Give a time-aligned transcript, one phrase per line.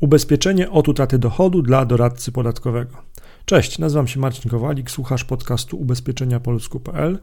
[0.00, 2.96] Ubezpieczenie od utraty dochodu dla doradcy podatkowego.
[3.44, 7.18] Cześć, nazywam się Marcin Kowalik, słuchasz podcastu ubezpieczenia poludzku.pl.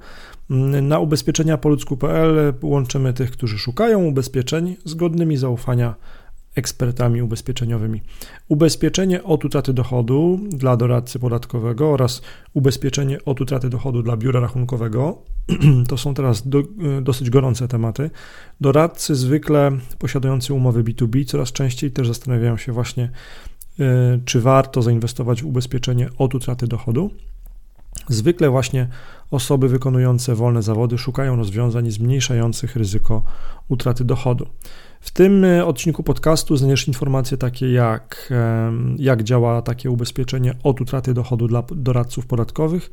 [0.81, 5.95] Na ubezpieczenia poludzku.pl łączymy tych, którzy szukają ubezpieczeń zgodnymi zaufania
[6.55, 8.01] ekspertami ubezpieczeniowymi.
[8.47, 12.21] Ubezpieczenie od utraty dochodu dla doradcy podatkowego oraz
[12.53, 15.21] ubezpieczenie od utraty dochodu dla biura rachunkowego
[15.89, 16.63] to są teraz do,
[17.01, 18.09] dosyć gorące tematy.
[18.61, 23.09] Doradcy zwykle posiadający umowy B2B coraz częściej też zastanawiają się właśnie,
[23.79, 27.11] e, czy warto zainwestować w ubezpieczenie od utraty dochodu.
[28.09, 28.87] Zwykle właśnie
[29.31, 33.23] osoby wykonujące wolne zawody szukają rozwiązań zmniejszających ryzyko
[33.67, 34.47] utraty dochodu.
[35.01, 38.33] W tym e, odcinku podcastu znajdziesz informacje takie jak
[38.97, 42.91] jak działa takie ubezpieczenie od utraty dochodu dla doradców podatkowych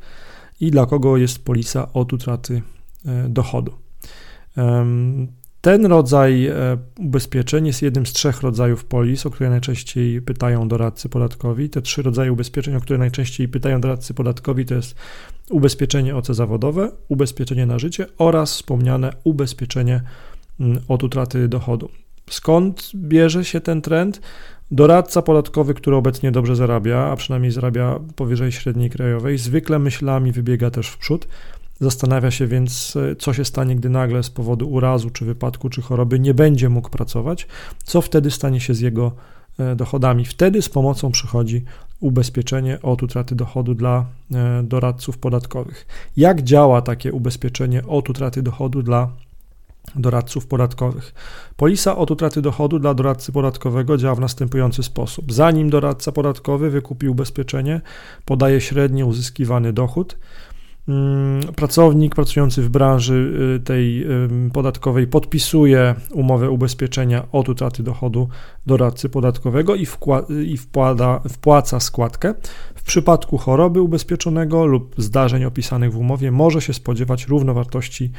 [0.59, 2.61] i dla kogo jest polisa od utraty
[3.05, 3.73] e, dochodu.
[5.61, 11.09] Ten rodzaj e, ubezpieczeń jest jednym z trzech rodzajów polis, o które najczęściej pytają doradcy
[11.09, 11.69] podatkowi.
[11.69, 14.95] Te trzy rodzaje ubezpieczeń, o które najczęściej pytają doradcy podatkowi, to jest
[15.49, 20.01] ubezpieczenie OC zawodowe, ubezpieczenie na życie oraz wspomniane ubezpieczenie
[20.59, 21.89] mm, od utraty dochodu.
[22.29, 24.21] Skąd bierze się ten trend?
[24.71, 30.71] Doradca podatkowy, który obecnie dobrze zarabia, a przynajmniej zarabia powyżej średniej krajowej, zwykle myślami wybiega
[30.71, 31.27] też w przód.
[31.81, 36.19] Zastanawia się więc, co się stanie, gdy nagle z powodu urazu, czy wypadku, czy choroby
[36.19, 37.47] nie będzie mógł pracować,
[37.83, 39.11] co wtedy stanie się z jego
[39.59, 40.25] e, dochodami.
[40.25, 41.63] Wtedy z pomocą przychodzi
[41.99, 45.87] ubezpieczenie od utraty dochodu dla e, doradców podatkowych.
[46.17, 49.09] Jak działa takie ubezpieczenie od utraty dochodu dla
[49.95, 51.13] doradców podatkowych.
[51.57, 55.33] Polisa od utraty dochodu dla doradcy podatkowego działa w następujący sposób.
[55.33, 57.81] Zanim doradca podatkowy wykupi ubezpieczenie,
[58.25, 60.17] podaje średnio uzyskiwany dochód.
[60.89, 64.05] Mm, pracownik pracujący w branży y, tej
[64.53, 68.29] podatkowej podpisuje umowę ubezpieczenia od utraty dochodu
[68.65, 69.87] doradcy podatkowego i,
[70.45, 72.33] i wkłada, wpłaca składkę.
[72.75, 78.11] W przypadku choroby ubezpieczonego lub zdarzeń opisanych w umowie może się spodziewać równowartości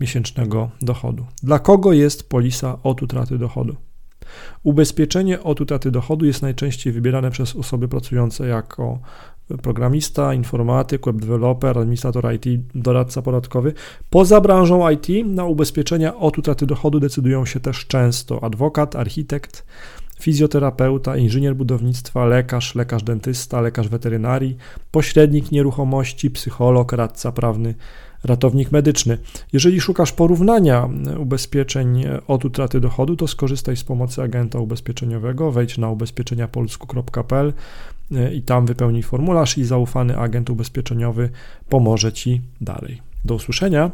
[0.00, 1.26] miesięcznego dochodu.
[1.42, 3.76] Dla kogo jest polisa od utraty dochodu?
[4.62, 8.98] Ubezpieczenie od utraty dochodu jest najczęściej wybierane przez osoby pracujące jako
[9.62, 13.72] programista, informatyk, web developer, administrator IT, doradca podatkowy.
[14.10, 19.66] Poza branżą IT na ubezpieczenia od utraty dochodu decydują się też często adwokat, architekt,
[20.20, 24.56] fizjoterapeuta, inżynier budownictwa, lekarz, lekarz dentysta, lekarz weterynarii,
[24.90, 27.74] pośrednik nieruchomości, psycholog, radca prawny,
[28.26, 29.18] ratownik medyczny.
[29.52, 30.88] Jeżeli szukasz porównania
[31.18, 37.52] ubezpieczeń od utraty dochodu, to skorzystaj z pomocy agenta ubezpieczeniowego, wejdź na ubezpieczeniapolsku.pl
[38.14, 41.30] e, i tam wypełnij formularz i zaufany agent ubezpieczeniowy
[41.68, 43.02] pomoże Ci dalej.
[43.24, 43.84] Do usłyszenia.